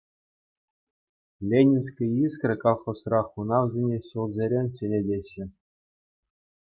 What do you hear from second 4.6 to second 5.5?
ҫӗнетеҫҫӗ.